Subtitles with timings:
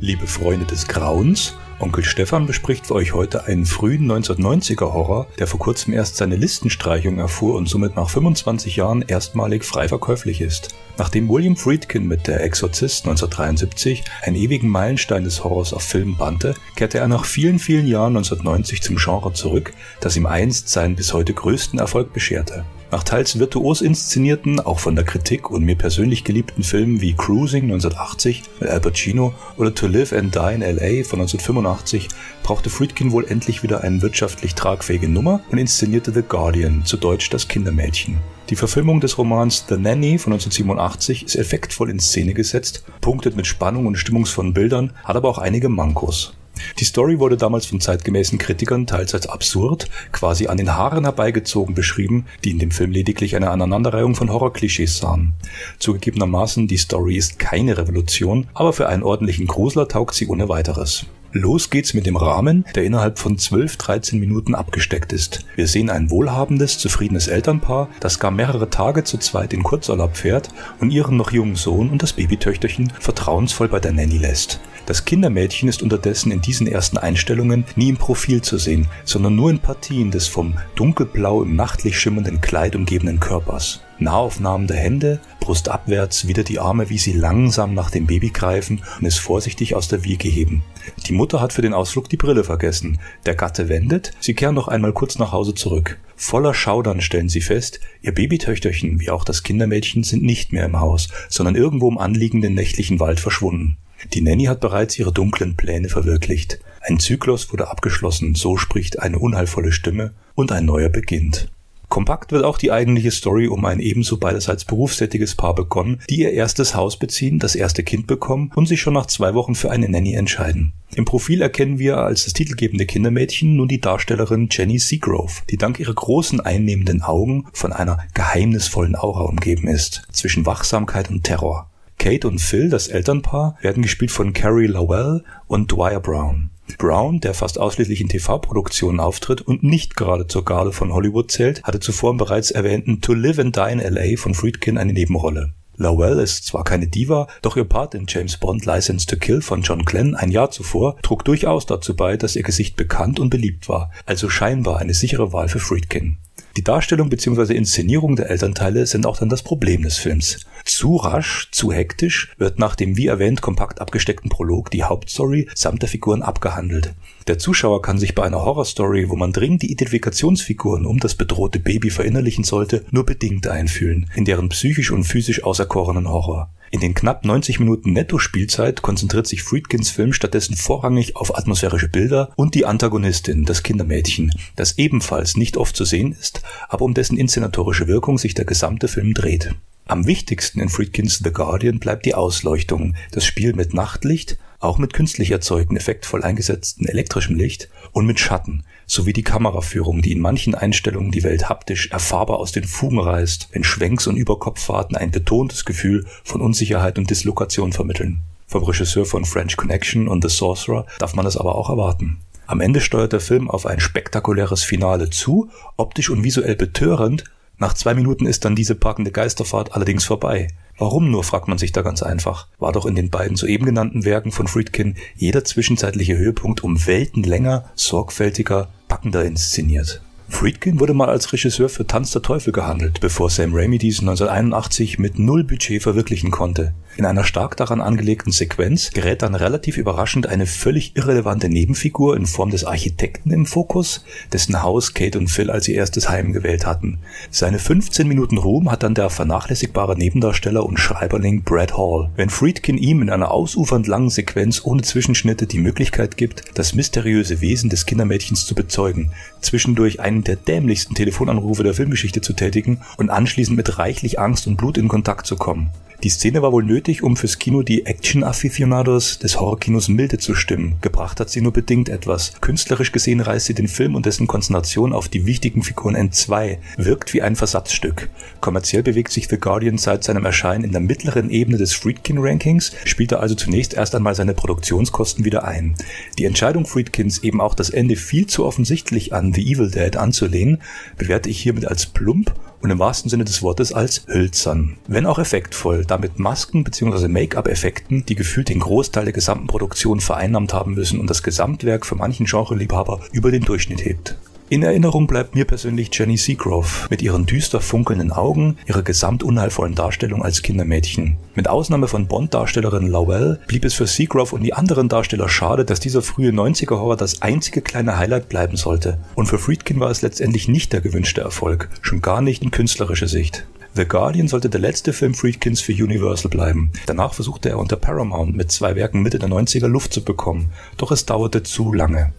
[0.00, 5.46] Liebe Freunde des Grauens, Onkel Stefan bespricht für euch heute einen frühen 1990er Horror, der
[5.46, 10.74] vor kurzem erst seine Listenstreichung erfuhr und somit nach 25 Jahren erstmalig frei verkäuflich ist.
[10.98, 16.54] Nachdem William Friedkin mit Der Exorzist 1973 einen ewigen Meilenstein des Horrors auf Film bannte,
[16.74, 21.14] kehrte er nach vielen, vielen Jahren 1990 zum Genre zurück, das ihm einst seinen bis
[21.14, 22.66] heute größten Erfolg bescherte.
[22.96, 27.64] Nach teils virtuos inszenierten, auch von der Kritik und mir persönlich geliebten Filmen wie Cruising
[27.64, 32.08] 1980 mit Al Pacino oder To Live and Die in LA von 1985
[32.42, 37.28] brauchte Friedkin wohl endlich wieder eine wirtschaftlich tragfähige Nummer und inszenierte The Guardian, zu Deutsch
[37.28, 38.16] das Kindermädchen.
[38.48, 43.46] Die Verfilmung des Romans The Nanny von 1987 ist effektvoll in Szene gesetzt, punktet mit
[43.46, 46.32] Spannung und stimmungsvollen Bildern, hat aber auch einige Mankos.
[46.78, 51.74] Die Story wurde damals von zeitgemäßen Kritikern teils als absurd, quasi an den Haaren herbeigezogen
[51.74, 55.32] beschrieben, die in dem Film lediglich eine Aneinanderreihung von Horrorklischees sahen.
[55.78, 61.06] Zugegebenermaßen, die Story ist keine Revolution, aber für einen ordentlichen Grusler taugt sie ohne weiteres.
[61.32, 65.44] Los geht's mit dem Rahmen, der innerhalb von 12, 13 Minuten abgesteckt ist.
[65.54, 70.48] Wir sehen ein wohlhabendes, zufriedenes Elternpaar, das gar mehrere Tage zu zweit in Kurzurlaub fährt
[70.80, 74.60] und ihren noch jungen Sohn und das Babytöchterchen vertrauensvoll bei der Nanny lässt.
[74.86, 79.50] Das Kindermädchen ist unterdessen in diesen ersten Einstellungen nie im Profil zu sehen, sondern nur
[79.50, 83.80] in Partien des vom dunkelblau im nachtlich schimmernden Kleid umgebenen Körpers.
[83.98, 88.82] Nahaufnahmen der Hände, Brust abwärts, wieder die Arme, wie sie langsam nach dem Baby greifen
[89.00, 90.62] und es vorsichtig aus der Wiege heben.
[91.08, 93.00] Die Mutter hat für den Ausflug die Brille vergessen.
[93.24, 95.98] Der Gatte wendet, sie kehren noch einmal kurz nach Hause zurück.
[96.14, 100.78] Voller Schaudern stellen sie fest, ihr Babytöchterchen wie auch das Kindermädchen sind nicht mehr im
[100.78, 103.78] Haus, sondern irgendwo im anliegenden nächtlichen Wald verschwunden.
[104.12, 106.58] Die Nanny hat bereits ihre dunklen Pläne verwirklicht.
[106.80, 111.48] Ein Zyklus wurde abgeschlossen, so spricht eine unheilvolle Stimme, und ein neuer beginnt.
[111.88, 116.32] Kompakt wird auch die eigentliche Story um ein ebenso beiderseits berufstätiges Paar begonnen, die ihr
[116.32, 119.88] erstes Haus beziehen, das erste Kind bekommen und sich schon nach zwei Wochen für eine
[119.88, 120.72] Nanny entscheiden.
[120.94, 125.78] Im Profil erkennen wir als das titelgebende Kindermädchen nun die Darstellerin Jenny Seagrove, die dank
[125.78, 131.70] ihrer großen einnehmenden Augen von einer geheimnisvollen Aura umgeben ist, zwischen Wachsamkeit und Terror.
[131.98, 136.50] Kate und Phil, das Elternpaar, werden gespielt von Carrie Lowell und Dwyer Brown.
[136.78, 141.62] Brown, der fast ausschließlich in TV-Produktionen auftritt und nicht gerade zur Garde von Hollywood zählt,
[141.62, 144.16] hatte zuvor im bereits erwähnten To Live and Die in L.A.
[144.16, 145.54] von Friedkin eine Nebenrolle.
[145.78, 149.62] Lowell ist zwar keine Diva, doch ihr Part in James Bond License to Kill von
[149.62, 153.68] John Glenn ein Jahr zuvor trug durchaus dazu bei, dass ihr Gesicht bekannt und beliebt
[153.68, 156.16] war, also scheinbar eine sichere Wahl für Friedkin.
[156.56, 157.54] Die Darstellung bzw.
[157.54, 160.46] Inszenierung der Elternteile sind auch dann das Problem des Films.
[160.66, 165.80] Zu rasch, zu hektisch wird nach dem wie erwähnt kompakt abgesteckten Prolog die Hauptstory samt
[165.80, 166.92] der Figuren abgehandelt.
[167.28, 171.60] Der Zuschauer kann sich bei einer Horrorstory, wo man dringend die Identifikationsfiguren um das bedrohte
[171.60, 176.50] Baby verinnerlichen sollte, nur bedingt einfühlen, in deren psychisch und physisch auserkorenen Horror.
[176.72, 182.32] In den knapp 90 Minuten Netto-Spielzeit konzentriert sich Friedkins Film stattdessen vorrangig auf atmosphärische Bilder
[182.34, 187.16] und die Antagonistin, das Kindermädchen, das ebenfalls nicht oft zu sehen ist, aber um dessen
[187.16, 189.54] inszenatorische Wirkung sich der gesamte Film dreht.
[189.88, 194.92] Am wichtigsten in Friedkins The Guardian bleibt die Ausleuchtung, das Spiel mit Nachtlicht, auch mit
[194.92, 200.56] künstlich erzeugten, effektvoll eingesetzten elektrischem Licht und mit Schatten, sowie die Kameraführung, die in manchen
[200.56, 205.64] Einstellungen die Welt haptisch erfahrbar aus den Fugen reißt, wenn Schwenks und Überkopffahrten ein betontes
[205.64, 208.22] Gefühl von Unsicherheit und Dislokation vermitteln.
[208.48, 212.18] Vom Regisseur von French Connection und The Sorcerer darf man das aber auch erwarten.
[212.48, 217.22] Am Ende steuert der Film auf ein spektakuläres Finale zu, optisch und visuell betörend.
[217.58, 220.48] Nach zwei Minuten ist dann diese packende Geisterfahrt allerdings vorbei.
[220.78, 222.48] Warum nur, fragt man sich da ganz einfach.
[222.58, 227.22] War doch in den beiden soeben genannten Werken von Friedkin jeder zwischenzeitliche Höhepunkt um Welten
[227.22, 230.02] länger, sorgfältiger, packender inszeniert.
[230.28, 234.98] Friedkin wurde mal als Regisseur für Tanz der Teufel gehandelt, bevor Sam Raimi dies 1981
[234.98, 236.74] mit null Budget verwirklichen konnte.
[236.96, 242.24] In einer stark daran angelegten Sequenz gerät dann relativ überraschend eine völlig irrelevante Nebenfigur in
[242.24, 246.64] Form des Architekten im Fokus, dessen Haus Kate und Phil als ihr erstes Heim gewählt
[246.64, 246.98] hatten.
[247.30, 252.10] Seine 15 Minuten Ruhm hat dann der vernachlässigbare Nebendarsteller und Schreiberling Brad Hall.
[252.16, 257.42] Wenn Friedkin ihm in einer ausufernd langen Sequenz ohne Zwischenschnitte die Möglichkeit gibt, das mysteriöse
[257.42, 259.10] Wesen des Kindermädchens zu bezeugen,
[259.42, 264.56] zwischendurch einen der dämlichsten Telefonanrufe der Filmgeschichte zu tätigen und anschließend mit reichlich Angst und
[264.56, 265.70] Blut in Kontakt zu kommen.
[266.02, 270.76] Die Szene war wohl nötig, um fürs Kino die Action-Aficionados des Horrorkinos milde zu stimmen.
[270.82, 272.34] Gebracht hat sie nur bedingt etwas.
[272.40, 277.14] Künstlerisch gesehen reißt sie den Film und dessen Konzentration auf die wichtigen Figuren entzwei, wirkt
[277.14, 278.10] wie ein Versatzstück.
[278.40, 283.12] Kommerziell bewegt sich The Guardian seit seinem Erscheinen in der mittleren Ebene des Friedkin-Rankings, spielt
[283.12, 285.74] er also zunächst erst einmal seine Produktionskosten wieder ein.
[286.18, 290.60] Die Entscheidung Friedkins, eben auch das Ende viel zu offensichtlich an The Evil Dead anzulehnen,
[290.98, 294.78] bewerte ich hiermit als plump und im wahrsten Sinne des Wortes als hölzern.
[294.86, 297.08] Wenn auch effektvoll, damit Masken bzw.
[297.08, 301.96] Make-up-Effekten, die gefühlt den Großteil der gesamten Produktion vereinnahmt haben müssen und das Gesamtwerk für
[301.96, 304.16] manchen Genreliebhaber über den Durchschnitt hebt.
[304.48, 309.74] In Erinnerung bleibt mir persönlich Jenny Seagrove mit ihren düster funkelnden Augen, ihrer gesamt unheilvollen
[309.74, 311.16] Darstellung als Kindermädchen.
[311.34, 315.80] Mit Ausnahme von Bond-Darstellerin Lowell blieb es für Seagrove und die anderen Darsteller schade, dass
[315.80, 318.98] dieser frühe 90er-Horror das einzige kleine Highlight bleiben sollte.
[319.16, 323.08] Und für Friedkin war es letztendlich nicht der gewünschte Erfolg, schon gar nicht in künstlerischer
[323.08, 323.46] Sicht.
[323.74, 326.70] The Guardian sollte der letzte Film Friedkins für Universal bleiben.
[326.86, 330.92] Danach versuchte er unter Paramount mit zwei Werken Mitte der 90er Luft zu bekommen, doch
[330.92, 332.12] es dauerte zu lange.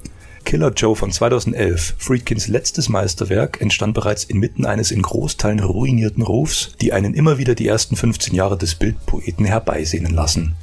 [0.48, 6.72] Killer Joe von 2011, Friedkins letztes Meisterwerk, entstand bereits inmitten eines in Großteilen ruinierten Rufs,
[6.80, 10.56] die einen immer wieder die ersten 15 Jahre des Bildpoeten herbeisehnen lassen.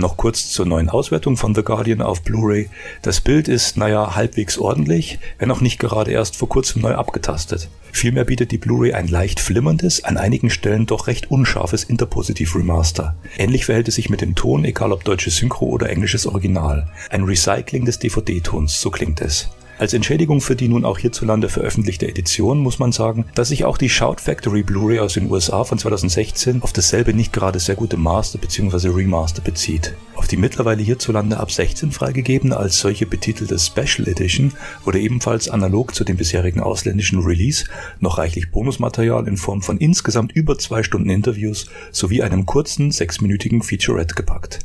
[0.00, 2.70] Noch kurz zur neuen Auswertung von The Guardian auf Blu-ray.
[3.02, 7.68] Das Bild ist, naja, halbwegs ordentlich, wenn auch nicht gerade erst vor kurzem neu abgetastet.
[7.92, 13.14] Vielmehr bietet die Blu-ray ein leicht flimmerndes, an einigen Stellen doch recht unscharfes Interpositiv Remaster.
[13.36, 16.90] Ähnlich verhält es sich mit dem Ton, egal ob deutsches Synchro oder englisches Original.
[17.10, 19.50] Ein Recycling des DVD-Tons, so klingt es.
[19.80, 23.78] Als Entschädigung für die nun auch hierzulande veröffentlichte Edition muss man sagen, dass sich auch
[23.78, 27.96] die Shout Factory Blu-ray aus den USA von 2016 auf dasselbe nicht gerade sehr gute
[27.96, 28.88] Master bzw.
[28.88, 29.94] Remaster bezieht.
[30.16, 34.52] Auf die mittlerweile hierzulande ab 16 freigegebene als solche betitelte Special Edition
[34.84, 37.64] wurde ebenfalls analog zu dem bisherigen ausländischen Release
[38.00, 43.62] noch reichlich Bonusmaterial in Form von insgesamt über zwei Stunden Interviews sowie einem kurzen sechsminütigen
[43.62, 44.58] Featurette gepackt.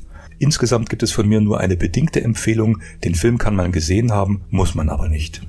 [0.45, 4.41] Insgesamt gibt es von mir nur eine bedingte Empfehlung, den Film kann man gesehen haben,
[4.51, 5.41] muss man aber nicht.